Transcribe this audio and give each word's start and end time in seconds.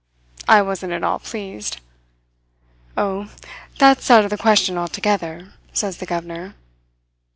I 0.47 0.63
wasn't 0.63 0.93
at 0.93 1.03
all 1.03 1.19
pleased. 1.19 1.79
"'Oh, 2.97 3.29
that's 3.77 4.09
out 4.09 4.23
of 4.23 4.31
the 4.31 4.35
question 4.35 4.75
altogether,' 4.75 5.53
says 5.73 5.97
the 5.97 6.07
governor. 6.07 6.55